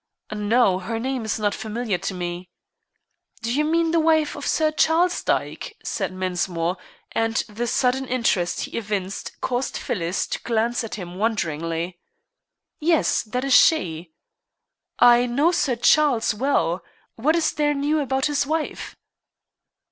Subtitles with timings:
[0.33, 2.49] "No, her name is not familiar to me."
[3.43, 6.77] "Do you mean the wife of Sir Charles Dyke?" said Mensmore;
[7.11, 11.99] and the sudden interest he evinced caused Phyllis to glance at him wonderingly.
[12.79, 14.11] "Yes, that is she."
[14.97, 16.83] "I know Sir Charles well.
[17.13, 18.95] What is there new about his wife?"